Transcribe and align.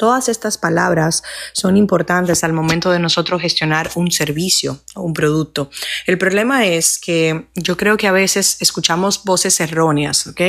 Todas 0.00 0.30
estas 0.30 0.56
palabras 0.56 1.22
son 1.52 1.76
importantes 1.76 2.42
al 2.42 2.54
momento 2.54 2.90
de 2.90 2.98
nosotros 2.98 3.42
gestionar 3.42 3.90
un 3.96 4.10
servicio 4.10 4.80
o 4.94 5.02
un 5.02 5.12
producto. 5.12 5.70
El 6.06 6.16
problema 6.16 6.64
es 6.64 6.98
que 6.98 7.48
yo 7.54 7.76
creo 7.76 7.98
que 7.98 8.06
a 8.06 8.12
veces 8.12 8.56
escuchamos 8.60 9.24
voces 9.24 9.60
erróneas, 9.60 10.26
¿ok? 10.26 10.40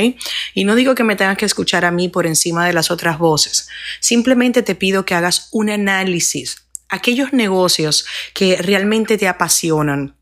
Y 0.54 0.64
no 0.64 0.74
digo 0.74 0.94
que 0.94 1.04
me 1.04 1.16
tengas 1.16 1.36
que 1.36 1.44
escuchar 1.44 1.84
a 1.84 1.90
mí 1.90 2.08
por 2.08 2.26
encima 2.26 2.66
de 2.66 2.72
las 2.72 2.90
otras 2.90 3.18
voces. 3.18 3.68
Simplemente 4.00 4.62
te 4.62 4.74
pido 4.74 5.04
que 5.04 5.14
hagas 5.14 5.48
un 5.52 5.68
análisis. 5.68 6.64
Aquellos 6.88 7.34
negocios 7.34 8.06
que 8.32 8.56
realmente 8.56 9.18
te 9.18 9.28
apasionan, 9.28 10.16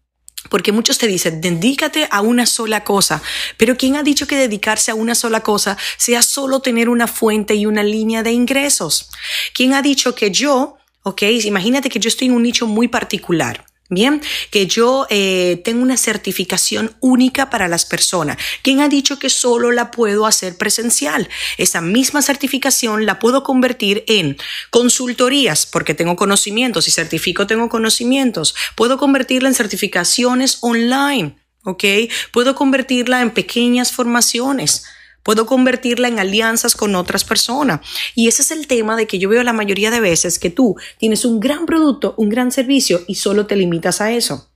porque 0.48 0.72
muchos 0.72 0.98
te 0.98 1.06
dicen, 1.06 1.40
dedícate 1.40 2.08
a 2.10 2.22
una 2.22 2.46
sola 2.46 2.82
cosa, 2.82 3.22
pero 3.56 3.76
¿quién 3.76 3.96
ha 3.96 4.02
dicho 4.02 4.26
que 4.26 4.36
dedicarse 4.36 4.90
a 4.90 4.94
una 4.94 5.14
sola 5.14 5.42
cosa 5.42 5.76
sea 5.96 6.22
solo 6.22 6.60
tener 6.60 6.88
una 6.88 7.06
fuente 7.06 7.54
y 7.54 7.66
una 7.66 7.82
línea 7.82 8.22
de 8.22 8.32
ingresos? 8.32 9.10
¿Quién 9.52 9.74
ha 9.74 9.82
dicho 9.82 10.14
que 10.14 10.30
yo, 10.30 10.76
ok, 11.02 11.22
imagínate 11.44 11.90
que 11.90 12.00
yo 12.00 12.08
estoy 12.08 12.28
en 12.28 12.34
un 12.34 12.42
nicho 12.42 12.66
muy 12.66 12.88
particular, 12.88 13.64
Bien, 13.92 14.22
que 14.52 14.68
yo 14.68 15.08
eh, 15.10 15.60
tengo 15.64 15.82
una 15.82 15.96
certificación 15.96 16.94
única 17.00 17.50
para 17.50 17.66
las 17.66 17.84
personas. 17.84 18.38
¿Quién 18.62 18.78
ha 18.78 18.88
dicho 18.88 19.18
que 19.18 19.28
solo 19.28 19.72
la 19.72 19.90
puedo 19.90 20.26
hacer 20.26 20.56
presencial? 20.56 21.28
Esa 21.58 21.80
misma 21.80 22.22
certificación 22.22 23.04
la 23.04 23.18
puedo 23.18 23.42
convertir 23.42 24.04
en 24.06 24.36
consultorías 24.70 25.66
porque 25.66 25.94
tengo 25.94 26.14
conocimientos 26.14 26.86
y 26.86 26.92
certifico 26.92 27.48
tengo 27.48 27.68
conocimientos. 27.68 28.54
Puedo 28.76 28.96
convertirla 28.96 29.48
en 29.48 29.56
certificaciones 29.56 30.58
online. 30.60 31.36
¿Ok? 31.64 31.84
Puedo 32.32 32.54
convertirla 32.54 33.20
en 33.22 33.32
pequeñas 33.32 33.90
formaciones. 33.90 34.84
Puedo 35.22 35.46
convertirla 35.46 36.08
en 36.08 36.18
alianzas 36.18 36.74
con 36.74 36.94
otras 36.94 37.24
personas. 37.24 37.80
Y 38.14 38.28
ese 38.28 38.42
es 38.42 38.50
el 38.50 38.66
tema 38.66 38.96
de 38.96 39.06
que 39.06 39.18
yo 39.18 39.28
veo 39.28 39.42
la 39.42 39.52
mayoría 39.52 39.90
de 39.90 40.00
veces 40.00 40.38
que 40.38 40.50
tú 40.50 40.76
tienes 40.98 41.24
un 41.24 41.40
gran 41.40 41.66
producto, 41.66 42.14
un 42.16 42.28
gran 42.28 42.52
servicio 42.52 43.00
y 43.06 43.16
solo 43.16 43.46
te 43.46 43.56
limitas 43.56 44.00
a 44.00 44.12
eso. 44.12 44.50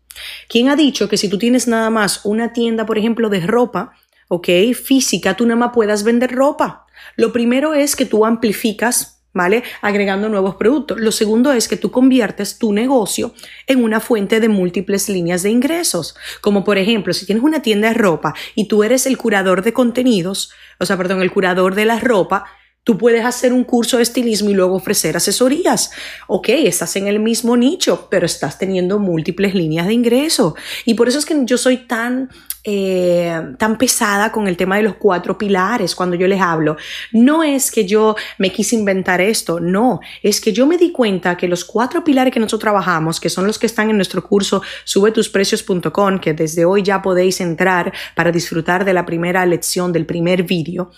¿Quién 0.49 0.69
ha 0.69 0.77
dicho 0.77 1.09
que 1.09 1.17
si 1.17 1.29
tú 1.29 1.39
tienes 1.39 1.69
nada 1.69 1.91
más 1.91 2.21
una 2.25 2.53
tienda, 2.53 2.87
por 2.87 2.99
ejemplo, 2.99 3.29
de 3.29 3.41
ropa, 3.41 3.93
ok, 4.29 4.49
física, 4.75 5.37
tú 5.37 5.45
nada 5.45 5.57
más 5.57 5.71
puedas 5.75 6.05
vender 6.05 6.33
ropa? 6.33 6.87
Lo 7.17 7.33
primero 7.33 7.75
es 7.75 7.97
que 7.97 8.07
tú 8.07 8.25
amplificas 8.25 9.24
¿vale? 9.35 9.65
Agregando 9.83 10.31
nuevos 10.31 10.55
productos. 10.55 10.99
Lo 10.99 11.13
segundo 11.13 11.53
es 11.53 11.69
que 11.69 11.77
tú 11.77 11.91
conviertes 11.91 12.57
tu 12.59 12.73
negocio 12.73 13.35
en 13.67 13.85
una 13.85 14.01
fuente 14.01 14.41
de 14.41 14.49
múltiples 14.49 15.09
líneas 15.09 15.43
de 15.43 15.51
ingresos. 15.51 16.17
Como 16.41 16.65
por 16.65 16.79
ejemplo, 16.79 17.13
si 17.13 17.27
tienes 17.27 17.45
una 17.45 17.61
tienda 17.61 17.89
de 17.89 17.95
ropa 17.95 18.35
y 18.55 18.69
tú 18.69 18.85
eres 18.85 19.05
el 19.07 19.19
curador 19.19 19.63
de 19.63 19.75
contenidos, 19.75 20.53
o 20.79 20.87
sea, 20.87 20.97
perdón, 20.97 21.21
el 21.21 21.33
curador 21.33 21.75
de 21.75 21.85
la 21.85 21.99
ropa, 22.01 22.47
Tú 22.85 22.99
puedes 22.99 23.25
hacer 23.25 23.55
un 23.55 23.65
curso 23.65 23.97
de 23.97 24.03
estilismo 24.03 24.51
y 24.51 24.55
luego 24.55 24.77
ofrecer 24.77 25.17
asesorías. 25.17 25.91
Ok, 26.27 26.51
estás 26.51 26.97
en 26.97 27.07
el 27.07 27.19
mismo 27.19 27.57
nicho, 27.57 28.09
pero 28.11 28.27
estás 28.27 28.59
teniendo 28.59 28.99
múltiples 28.99 29.55
líneas 29.55 29.87
de 29.87 29.95
ingreso. 29.95 30.55
Y 30.85 30.93
por 30.93 31.09
eso 31.09 31.19
es 31.19 31.25
que 31.25 31.35
yo 31.45 31.57
soy 31.57 31.79
tan, 31.79 32.29
eh, 32.63 33.41
tan 33.59 33.79
pesada 33.79 34.31
con 34.31 34.49
el 34.49 34.59
tema 34.59 34.77
de 34.77 34.83
los 34.83 34.97
cuatro 34.97 35.39
pilares 35.39 35.95
cuando 35.95 36.15
yo 36.15 36.27
les 36.27 36.43
hablo. 36.43 36.77
No 37.11 37.43
es 37.43 37.71
que 37.71 37.87
yo 37.87 38.17
me 38.37 38.53
quise 38.53 38.77
inventar 38.77 39.23
esto, 39.23 39.61
no, 39.61 40.01
es 40.23 40.43
que 40.43 40.53
yo 40.53 40.67
me 40.67 40.77
di 40.77 40.93
cuenta 40.93 41.39
que 41.39 41.49
los 41.49 41.65
cuatro 41.65 42.05
pilares 42.05 42.35
que 42.35 42.41
nosotros 42.41 42.61
trabajamos, 42.61 43.19
que 43.19 43.31
son 43.31 43.47
los 43.47 43.59
que 43.59 43.65
están 43.65 43.89
en 43.89 43.97
nuestro 43.97 44.23
curso 44.23 44.61
subetusprecios.com, 44.85 46.19
que 46.19 46.35
desde 46.35 46.67
hoy 46.67 46.83
ya 46.83 47.01
podéis 47.01 47.41
entrar 47.41 47.95
para 48.15 48.31
disfrutar 48.31 48.85
de 48.85 48.93
la 48.93 49.07
primera 49.07 49.47
lección 49.47 49.91
del 49.91 50.05
primer 50.05 50.43
vídeo, 50.43 50.91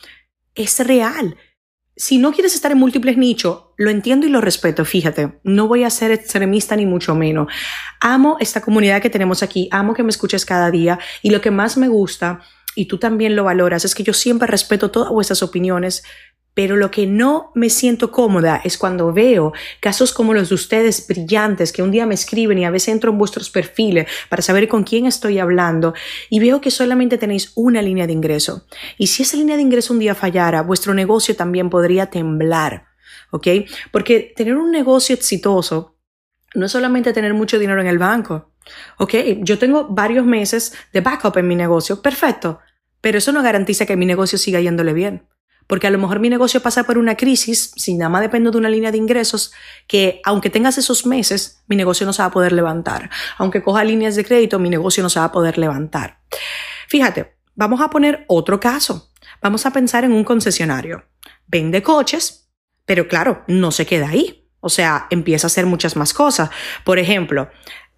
es 0.52 0.84
real 0.84 1.36
si 1.96 2.18
no 2.18 2.32
quieres 2.32 2.54
estar 2.54 2.70
en 2.72 2.78
múltiples 2.78 3.16
nichos, 3.16 3.64
lo 3.76 3.90
entiendo 3.90 4.26
y 4.26 4.30
lo 4.30 4.42
respeto, 4.42 4.84
fíjate, 4.84 5.38
no 5.44 5.66
voy 5.66 5.84
a 5.84 5.90
ser 5.90 6.10
extremista 6.10 6.76
ni 6.76 6.84
mucho 6.84 7.14
menos. 7.14 7.48
Amo 8.00 8.36
esta 8.38 8.60
comunidad 8.60 9.00
que 9.00 9.08
tenemos 9.08 9.42
aquí, 9.42 9.68
amo 9.72 9.94
que 9.94 10.02
me 10.02 10.10
escuches 10.10 10.44
cada 10.44 10.70
día 10.70 10.98
y 11.22 11.30
lo 11.30 11.40
que 11.40 11.50
más 11.50 11.78
me 11.78 11.88
gusta, 11.88 12.40
y 12.74 12.84
tú 12.84 12.98
también 12.98 13.34
lo 13.34 13.44
valoras, 13.44 13.86
es 13.86 13.94
que 13.94 14.02
yo 14.02 14.12
siempre 14.12 14.46
respeto 14.46 14.90
todas 14.90 15.10
vuestras 15.10 15.42
opiniones, 15.42 16.04
pero 16.56 16.76
lo 16.76 16.90
que 16.90 17.06
no 17.06 17.52
me 17.54 17.68
siento 17.68 18.10
cómoda 18.10 18.62
es 18.64 18.78
cuando 18.78 19.12
veo 19.12 19.52
casos 19.78 20.14
como 20.14 20.32
los 20.32 20.48
de 20.48 20.54
ustedes 20.54 21.06
brillantes 21.06 21.70
que 21.70 21.82
un 21.82 21.90
día 21.90 22.06
me 22.06 22.14
escriben 22.14 22.56
y 22.56 22.64
a 22.64 22.70
veces 22.70 22.94
entro 22.94 23.10
en 23.10 23.18
vuestros 23.18 23.50
perfiles 23.50 24.08
para 24.30 24.40
saber 24.40 24.66
con 24.66 24.82
quién 24.82 25.04
estoy 25.04 25.38
hablando 25.38 25.92
y 26.30 26.40
veo 26.40 26.62
que 26.62 26.70
solamente 26.70 27.18
tenéis 27.18 27.52
una 27.56 27.82
línea 27.82 28.06
de 28.06 28.14
ingreso. 28.14 28.66
Y 28.96 29.08
si 29.08 29.22
esa 29.22 29.36
línea 29.36 29.56
de 29.56 29.62
ingreso 29.62 29.92
un 29.92 29.98
día 29.98 30.14
fallara, 30.14 30.62
vuestro 30.62 30.94
negocio 30.94 31.36
también 31.36 31.68
podría 31.68 32.06
temblar. 32.06 32.86
¿Ok? 33.32 33.48
Porque 33.92 34.32
tener 34.34 34.56
un 34.56 34.70
negocio 34.70 35.14
exitoso 35.14 35.98
no 36.54 36.64
es 36.64 36.72
solamente 36.72 37.12
tener 37.12 37.34
mucho 37.34 37.58
dinero 37.58 37.82
en 37.82 37.86
el 37.86 37.98
banco. 37.98 38.54
¿Ok? 38.96 39.12
Yo 39.40 39.58
tengo 39.58 39.88
varios 39.88 40.24
meses 40.24 40.72
de 40.90 41.02
backup 41.02 41.36
en 41.36 41.48
mi 41.48 41.54
negocio. 41.54 42.00
Perfecto. 42.00 42.60
Pero 43.02 43.18
eso 43.18 43.30
no 43.32 43.42
garantiza 43.42 43.84
que 43.84 43.94
mi 43.94 44.06
negocio 44.06 44.38
siga 44.38 44.58
yéndole 44.58 44.94
bien. 44.94 45.28
Porque 45.66 45.86
a 45.86 45.90
lo 45.90 45.98
mejor 45.98 46.20
mi 46.20 46.28
negocio 46.28 46.60
pasa 46.62 46.84
por 46.84 46.98
una 46.98 47.16
crisis, 47.16 47.72
si 47.76 47.94
nada 47.94 48.08
más 48.08 48.22
dependo 48.22 48.50
de 48.50 48.58
una 48.58 48.68
línea 48.68 48.92
de 48.92 48.98
ingresos, 48.98 49.52
que 49.86 50.20
aunque 50.24 50.50
tengas 50.50 50.78
esos 50.78 51.06
meses, 51.06 51.62
mi 51.66 51.76
negocio 51.76 52.06
no 52.06 52.12
se 52.12 52.22
va 52.22 52.26
a 52.26 52.30
poder 52.30 52.52
levantar. 52.52 53.10
Aunque 53.38 53.62
coja 53.62 53.84
líneas 53.84 54.16
de 54.16 54.24
crédito, 54.24 54.58
mi 54.58 54.70
negocio 54.70 55.02
no 55.02 55.08
se 55.08 55.18
va 55.18 55.26
a 55.26 55.32
poder 55.32 55.58
levantar. 55.58 56.20
Fíjate, 56.88 57.36
vamos 57.54 57.80
a 57.80 57.90
poner 57.90 58.24
otro 58.28 58.60
caso. 58.60 59.10
Vamos 59.42 59.66
a 59.66 59.72
pensar 59.72 60.04
en 60.04 60.12
un 60.12 60.24
concesionario. 60.24 61.04
Vende 61.46 61.82
coches, 61.82 62.48
pero 62.84 63.08
claro, 63.08 63.44
no 63.48 63.70
se 63.72 63.86
queda 63.86 64.08
ahí. 64.08 64.48
O 64.60 64.68
sea, 64.68 65.06
empieza 65.10 65.46
a 65.46 65.48
hacer 65.48 65.66
muchas 65.66 65.96
más 65.96 66.14
cosas. 66.14 66.50
Por 66.84 66.98
ejemplo, 66.98 67.50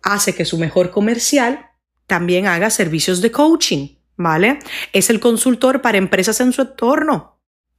hace 0.02 0.34
que 0.34 0.44
su 0.44 0.58
mejor 0.58 0.90
comercial 0.90 1.70
también 2.06 2.46
haga 2.46 2.70
servicios 2.70 3.20
de 3.20 3.30
coaching, 3.30 3.96
¿vale? 4.16 4.58
Es 4.92 5.10
el 5.10 5.20
consultor 5.20 5.82
para 5.82 5.98
empresas 5.98 6.40
en 6.40 6.52
su 6.52 6.62
entorno. 6.62 7.37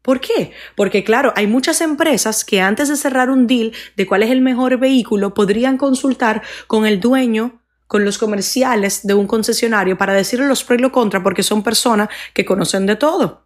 ¿Por 0.09 0.21
qué? 0.21 0.53
Porque 0.73 1.03
claro, 1.03 1.33
hay 1.35 1.45
muchas 1.45 1.81
empresas 1.81 2.43
que 2.43 2.61
antes 2.61 2.89
de 2.89 2.95
cerrar 2.95 3.29
un 3.29 3.45
deal 3.45 3.73
de 3.95 4.07
cuál 4.07 4.23
es 4.23 4.31
el 4.31 4.41
mejor 4.41 4.79
vehículo 4.79 5.35
podrían 5.35 5.77
consultar 5.77 6.41
con 6.65 6.87
el 6.87 6.99
dueño, 6.99 7.61
con 7.85 8.03
los 8.05 8.17
comerciales 8.17 9.05
de 9.05 9.13
un 9.13 9.27
concesionario 9.27 9.99
para 9.99 10.15
decirle 10.15 10.47
los 10.47 10.63
pros 10.63 10.79
y 10.79 10.81
los 10.81 10.91
contras 10.91 11.21
porque 11.21 11.43
son 11.43 11.61
personas 11.61 12.09
que 12.33 12.43
conocen 12.43 12.87
de 12.87 12.95
todo. 12.95 13.45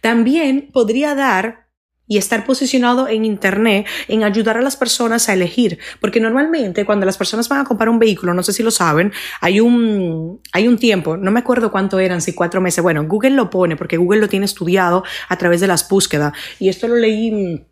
También 0.00 0.70
podría 0.72 1.14
dar 1.14 1.68
y 2.10 2.18
estar 2.18 2.44
posicionado 2.44 3.06
en 3.06 3.24
Internet 3.24 3.86
en 4.08 4.24
ayudar 4.24 4.56
a 4.56 4.62
las 4.62 4.76
personas 4.76 5.28
a 5.28 5.32
elegir. 5.32 5.78
Porque 6.00 6.18
normalmente 6.18 6.84
cuando 6.84 7.06
las 7.06 7.16
personas 7.16 7.48
van 7.48 7.60
a 7.60 7.64
comprar 7.64 7.88
un 7.88 8.00
vehículo, 8.00 8.34
no 8.34 8.42
sé 8.42 8.52
si 8.52 8.64
lo 8.64 8.72
saben, 8.72 9.12
hay 9.40 9.60
un, 9.60 10.40
hay 10.52 10.66
un 10.66 10.76
tiempo, 10.76 11.16
no 11.16 11.30
me 11.30 11.38
acuerdo 11.38 11.70
cuánto 11.70 12.00
eran, 12.00 12.20
si 12.20 12.34
cuatro 12.34 12.60
meses. 12.60 12.82
Bueno, 12.82 13.06
Google 13.06 13.30
lo 13.30 13.48
pone 13.48 13.76
porque 13.76 13.96
Google 13.96 14.20
lo 14.20 14.28
tiene 14.28 14.44
estudiado 14.44 15.04
a 15.28 15.38
través 15.38 15.60
de 15.60 15.68
las 15.68 15.88
búsquedas. 15.88 16.32
Y 16.58 16.68
esto 16.68 16.88
lo 16.88 16.96
leí 16.96 17.64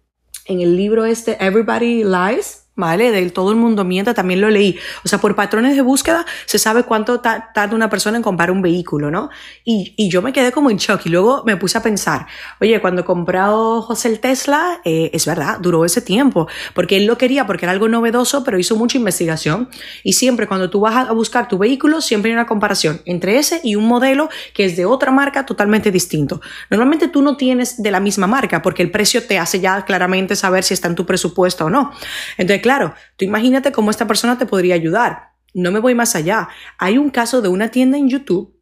en 0.46 0.60
el 0.60 0.76
libro 0.76 1.04
este, 1.04 1.36
Everybody 1.44 2.04
Lies 2.04 2.67
¿vale? 2.78 3.10
Del 3.10 3.32
todo 3.32 3.50
el 3.50 3.56
mundo 3.56 3.84
miente, 3.84 4.14
también 4.14 4.40
lo 4.40 4.48
leí. 4.48 4.78
O 5.04 5.08
sea, 5.08 5.18
por 5.18 5.34
patrones 5.34 5.74
de 5.74 5.82
búsqueda 5.82 6.24
se 6.46 6.58
sabe 6.58 6.84
cuánto 6.84 7.20
tarda 7.20 7.74
una 7.74 7.90
persona 7.90 8.16
en 8.16 8.22
comprar 8.22 8.50
un 8.52 8.62
vehículo, 8.62 9.10
¿no? 9.10 9.30
Y, 9.64 9.94
y, 9.96 10.08
yo 10.08 10.22
me 10.22 10.32
quedé 10.32 10.52
como 10.52 10.70
en 10.70 10.76
shock 10.76 11.04
y 11.06 11.08
luego 11.10 11.42
me 11.44 11.56
puse 11.56 11.76
a 11.76 11.82
pensar, 11.82 12.26
oye, 12.60 12.80
cuando 12.80 13.04
compró 13.04 13.82
José 13.82 14.08
el 14.08 14.20
Tesla, 14.20 14.80
eh, 14.84 15.10
es 15.12 15.26
verdad, 15.26 15.58
duró 15.60 15.84
ese 15.84 16.00
tiempo, 16.00 16.46
porque 16.72 16.96
él 16.96 17.06
lo 17.06 17.18
quería 17.18 17.46
porque 17.46 17.64
era 17.64 17.72
algo 17.72 17.88
novedoso, 17.88 18.44
pero 18.44 18.58
hizo 18.58 18.76
mucha 18.76 18.96
investigación. 18.96 19.68
Y 20.04 20.12
siempre 20.12 20.46
cuando 20.46 20.70
tú 20.70 20.80
vas 20.80 21.08
a 21.08 21.12
buscar 21.12 21.48
tu 21.48 21.58
vehículo, 21.58 22.00
siempre 22.00 22.30
hay 22.30 22.34
una 22.34 22.46
comparación 22.46 23.02
entre 23.04 23.38
ese 23.38 23.60
y 23.64 23.74
un 23.74 23.86
modelo 23.86 24.28
que 24.54 24.64
es 24.64 24.76
de 24.76 24.86
otra 24.86 25.10
marca 25.10 25.44
totalmente 25.44 25.90
distinto. 25.90 26.40
Normalmente 26.70 27.08
tú 27.08 27.22
no 27.22 27.36
tienes 27.36 27.82
de 27.82 27.90
la 27.90 27.98
misma 27.98 28.28
marca 28.28 28.62
porque 28.62 28.82
el 28.82 28.92
precio 28.92 29.26
te 29.26 29.38
hace 29.38 29.58
ya 29.58 29.84
claramente 29.84 30.36
saber 30.36 30.62
si 30.62 30.74
está 30.74 30.86
en 30.86 30.94
tu 30.94 31.04
presupuesto 31.04 31.64
o 31.64 31.70
no. 31.70 31.92
Entonces, 32.36 32.62
claro, 32.68 32.92
tú 33.16 33.24
imagínate 33.24 33.72
cómo 33.72 33.90
esta 33.90 34.06
persona 34.06 34.36
te 34.36 34.44
podría 34.44 34.74
ayudar. 34.74 35.30
No 35.54 35.72
me 35.72 35.80
voy 35.80 35.94
más 35.94 36.14
allá. 36.14 36.50
Hay 36.76 36.98
un 36.98 37.08
caso 37.08 37.40
de 37.40 37.48
una 37.48 37.70
tienda 37.70 37.96
en 37.96 38.10
YouTube 38.10 38.57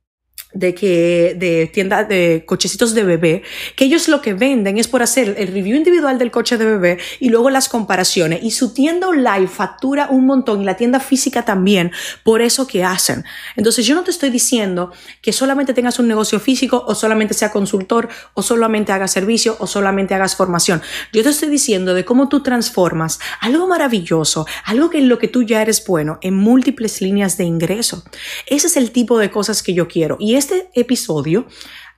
de 0.52 0.74
que 0.74 1.36
de 1.38 1.66
tienda 1.66 2.04
de 2.04 2.44
cochecitos 2.46 2.94
de 2.94 3.04
bebé, 3.04 3.42
que 3.74 3.84
ellos 3.84 4.08
lo 4.08 4.22
que 4.22 4.34
venden 4.34 4.78
es 4.78 4.88
por 4.88 5.02
hacer 5.02 5.34
el 5.38 5.48
review 5.48 5.76
individual 5.76 6.18
del 6.18 6.30
coche 6.30 6.56
de 6.56 6.64
bebé 6.64 6.98
y 7.20 7.28
luego 7.28 7.50
las 7.50 7.68
comparaciones 7.68 8.42
y 8.42 8.52
su 8.52 8.72
tienda 8.72 9.08
online 9.08 9.48
factura 9.48 10.08
un 10.10 10.26
montón 10.26 10.62
y 10.62 10.64
la 10.64 10.76
tienda 10.76 11.00
física 11.00 11.44
también 11.44 11.92
por 12.24 12.40
eso 12.40 12.66
que 12.66 12.84
hacen. 12.84 13.24
Entonces 13.56 13.86
yo 13.86 13.94
no 13.94 14.04
te 14.04 14.10
estoy 14.10 14.30
diciendo 14.30 14.92
que 15.20 15.32
solamente 15.32 15.74
tengas 15.74 15.98
un 15.98 16.08
negocio 16.08 16.40
físico 16.40 16.84
o 16.86 16.94
solamente 16.94 17.34
sea 17.34 17.50
consultor 17.50 18.08
o 18.34 18.42
solamente 18.42 18.92
hagas 18.92 19.12
servicio 19.12 19.56
o 19.58 19.66
solamente 19.66 20.14
hagas 20.14 20.36
formación. 20.36 20.80
Yo 21.12 21.22
te 21.22 21.28
estoy 21.28 21.48
diciendo 21.50 21.94
de 21.94 22.04
cómo 22.04 22.28
tú 22.28 22.42
transformas 22.42 23.18
algo 23.40 23.66
maravilloso, 23.66 24.46
algo 24.64 24.90
que 24.90 24.98
en 24.98 25.08
lo 25.08 25.18
que 25.18 25.28
tú 25.28 25.42
ya 25.42 25.60
eres 25.60 25.84
bueno 25.86 26.18
en 26.22 26.34
múltiples 26.34 27.00
líneas 27.00 27.36
de 27.36 27.44
ingreso. 27.44 28.04
Ese 28.46 28.68
es 28.68 28.76
el 28.76 28.90
tipo 28.90 29.18
de 29.18 29.30
cosas 29.30 29.62
que 29.62 29.74
yo 29.74 29.88
quiero 29.88 30.16
este 30.36 30.68
episodio 30.74 31.46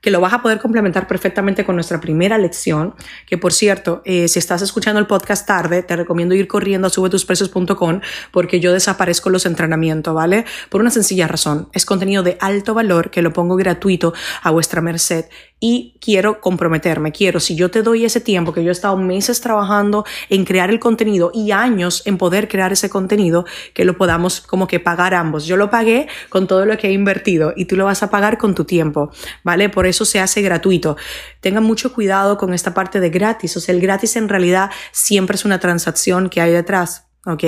que 0.01 0.11
lo 0.11 0.21
vas 0.21 0.33
a 0.33 0.43
poder 0.43 0.61
complementar 0.61 1.07
perfectamente 1.07 1.65
con 1.65 1.75
nuestra 1.75 2.01
primera 2.01 2.39
lección, 2.39 2.95
que 3.27 3.37
por 3.37 3.53
cierto, 3.53 4.03
eh, 4.05 4.29
si 4.29 4.39
estás 4.39 4.63
escuchando 4.63 5.01
el 5.01 5.07
podcast 5.07 5.47
tarde, 5.47 5.83
te 5.83 5.97
recomiendo 5.97 6.35
ir 6.35 6.47
corriendo 6.47 6.87
a 6.87 6.91
subetusprecios.com 6.91 8.01
porque 8.31 8.61
yo 8.61 8.73
desaparezco 8.73 9.31
los 9.31 9.47
entrenamientos, 9.47 10.15
¿vale? 10.15 10.45
Por 10.69 10.81
una 10.81 10.91
sencilla 10.91 11.27
razón, 11.27 11.69
es 11.73 11.85
contenido 11.85 12.23
de 12.23 12.37
alto 12.41 12.75
valor 12.75 13.11
que 13.11 13.23
lo 13.23 13.33
pongo 13.33 13.57
gratuito 13.57 14.15
a 14.43 14.51
vuestra 14.51 14.81
merced 14.81 15.27
y 15.61 15.97
quiero 16.01 16.41
comprometerme, 16.41 17.13
quiero, 17.13 17.41
si 17.41 17.57
yo 17.57 17.71
te 17.71 17.83
doy 17.83 18.05
ese 18.05 18.21
tiempo 18.21 18.53
que 18.53 18.63
yo 18.63 18.71
he 18.71 18.73
estado 18.73 18.97
meses 18.97 19.41
trabajando 19.41 20.05
en 20.29 20.45
crear 20.45 20.71
el 20.71 20.79
contenido 20.79 21.31
y 21.35 21.51
años 21.51 22.03
en 22.07 22.19
poder 22.19 22.49
crear 22.49 22.73
ese 22.73 22.89
contenido, 22.89 23.45
que 23.75 23.85
lo 23.85 23.97
podamos 23.97 24.41
como 24.41 24.67
que 24.67 24.81
pagar 24.81 25.15
ambos. 25.15 25.47
Yo 25.47 25.57
lo 25.57 25.71
pagué 25.71 26.09
con 26.29 26.47
todo 26.47 26.65
lo 26.65 26.77
que 26.77 26.89
he 26.89 26.93
invertido 26.93 27.53
y 27.57 27.65
tú 27.65 27.77
lo 27.77 27.87
vas 27.87 28.03
a 28.03 28.11
pagar 28.11 28.39
con 28.39 28.55
tu 28.55 28.65
tiempo, 28.65 29.11
¿vale? 29.43 29.69
Por 29.69 29.87
eso 29.87 30.05
se 30.05 30.21
hace 30.21 30.43
gratuito. 30.43 30.97
Tengan 31.41 31.65
mucho 31.65 31.93
cuidado 31.93 32.39
con 32.39 32.55
esta 32.55 32.75
parte 32.75 33.01
de 33.01 33.11
gratis, 33.11 33.57
o 33.57 33.61
sea, 33.61 33.75
el 33.75 33.81
gratis 33.81 34.17
en 34.17 34.29
realidad 34.29 34.71
siempre 34.93 35.35
es 35.37 35.45
una 35.45 35.59
transacción 35.59 36.29
que 36.31 36.41
hay 36.41 36.53
detrás. 36.53 37.08
¿Ok? 37.27 37.43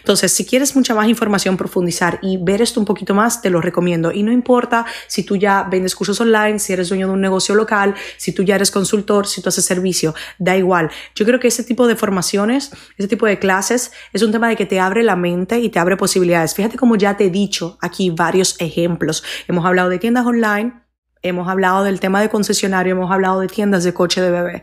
Entonces, 0.00 0.32
si 0.32 0.44
quieres 0.44 0.74
mucha 0.74 0.94
más 0.94 1.08
información, 1.08 1.56
profundizar 1.56 2.18
y 2.20 2.36
ver 2.36 2.60
esto 2.60 2.80
un 2.80 2.86
poquito 2.86 3.14
más, 3.14 3.40
te 3.40 3.48
lo 3.48 3.60
recomiendo. 3.60 4.10
Y 4.10 4.24
no 4.24 4.32
importa 4.32 4.84
si 5.06 5.22
tú 5.22 5.36
ya 5.36 5.62
vendes 5.62 5.94
cursos 5.94 6.20
online, 6.20 6.58
si 6.58 6.72
eres 6.72 6.88
dueño 6.88 7.06
de 7.06 7.12
un 7.12 7.20
negocio 7.20 7.54
local, 7.54 7.94
si 8.16 8.32
tú 8.32 8.42
ya 8.42 8.56
eres 8.56 8.72
consultor, 8.72 9.26
si 9.26 9.40
tú 9.40 9.50
haces 9.50 9.64
servicio, 9.64 10.14
da 10.38 10.56
igual. 10.56 10.90
Yo 11.14 11.24
creo 11.24 11.38
que 11.38 11.48
ese 11.48 11.62
tipo 11.62 11.86
de 11.86 11.94
formaciones, 11.94 12.72
ese 12.98 13.08
tipo 13.08 13.24
de 13.26 13.38
clases, 13.38 13.92
es 14.12 14.22
un 14.22 14.32
tema 14.32 14.48
de 14.48 14.56
que 14.56 14.66
te 14.66 14.80
abre 14.80 15.04
la 15.04 15.16
mente 15.16 15.60
y 15.60 15.68
te 15.68 15.78
abre 15.78 15.96
posibilidades. 15.96 16.54
Fíjate 16.54 16.76
como 16.76 16.96
ya 16.96 17.16
te 17.16 17.26
he 17.26 17.30
dicho 17.30 17.78
aquí 17.80 18.10
varios 18.10 18.60
ejemplos. 18.60 19.22
Hemos 19.46 19.64
hablado 19.64 19.90
de 19.90 20.00
tiendas 20.00 20.26
online, 20.26 20.74
hemos 21.22 21.48
hablado 21.48 21.84
del 21.84 22.00
tema 22.00 22.20
de 22.20 22.28
concesionario, 22.28 22.92
hemos 22.92 23.12
hablado 23.12 23.40
de 23.40 23.46
tiendas 23.46 23.84
de 23.84 23.94
coche 23.94 24.20
de 24.20 24.30
bebé 24.30 24.62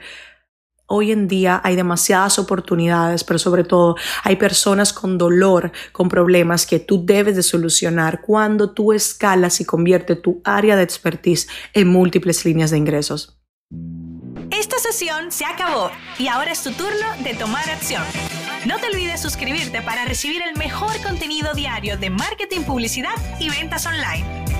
hoy 0.91 1.11
en 1.11 1.27
día 1.27 1.61
hay 1.63 1.75
demasiadas 1.75 2.38
oportunidades, 2.38 3.23
pero 3.23 3.39
sobre 3.39 3.63
todo 3.63 3.95
hay 4.23 4.35
personas 4.35 4.93
con 4.93 5.17
dolor, 5.17 5.71
con 5.91 6.09
problemas 6.09 6.65
que 6.65 6.79
tú 6.79 7.05
debes 7.05 7.35
de 7.35 7.43
solucionar 7.43 8.21
cuando 8.21 8.71
tú 8.71 8.93
escalas 8.93 9.61
y 9.61 9.65
convierte 9.65 10.15
tu 10.15 10.41
área 10.43 10.75
de 10.75 10.83
expertise 10.83 11.47
en 11.73 11.88
múltiples 11.88 12.45
líneas 12.45 12.71
de 12.71 12.77
ingresos. 12.77 13.38
Esta 14.51 14.77
sesión 14.79 15.31
se 15.31 15.45
acabó 15.45 15.89
y 16.19 16.27
ahora 16.27 16.51
es 16.51 16.61
tu 16.61 16.71
turno 16.71 17.07
de 17.23 17.33
tomar 17.35 17.69
acción. 17.69 18.03
No 18.65 18.77
te 18.79 18.88
olvides 18.88 19.21
suscribirte 19.21 19.81
para 19.81 20.05
recibir 20.05 20.41
el 20.41 20.57
mejor 20.57 21.01
contenido 21.01 21.53
diario 21.53 21.97
de 21.97 22.09
marketing, 22.09 22.61
publicidad 22.61 23.15
y 23.39 23.49
ventas 23.49 23.85
online. 23.85 24.50